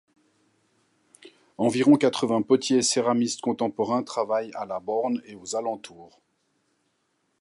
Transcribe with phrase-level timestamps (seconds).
[1.59, 6.19] Environ quatre-vingts potiers et céramistes contemporains travaillent à La Borne et aux alentours.